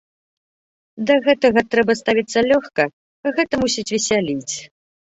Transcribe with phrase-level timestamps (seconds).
[1.09, 2.83] Да гэтага трэба ставіцца лёгка,
[3.39, 4.53] гэта мусіць весяліць.